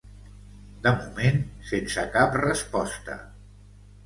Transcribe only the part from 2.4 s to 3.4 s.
resposta.